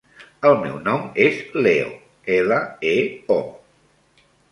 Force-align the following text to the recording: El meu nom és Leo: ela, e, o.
El 0.51 0.55
meu 0.61 0.77
nom 0.85 1.03
és 1.25 1.35
Leo: 1.67 1.91
ela, 2.37 2.57
e, 2.93 2.95
o. 3.37 4.25